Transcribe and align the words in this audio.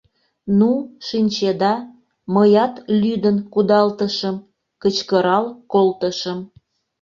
Ну, 0.59 0.71
шинчеда, 1.07 1.73
мыят 2.33 2.73
лӱдын 3.01 3.37
кудалтышым, 3.53 4.35
кычкырал 4.81 5.45
колтышым. 5.73 6.39